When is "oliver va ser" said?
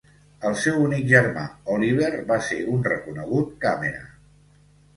1.75-2.59